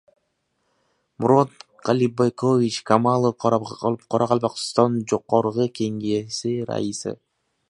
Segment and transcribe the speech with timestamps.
[1.25, 1.51] Murad
[1.89, 3.37] Qallibekovich Kamalov–
[4.15, 7.17] Qoraqalpog‘iston Jo‘qorg‘i Kengesi raisi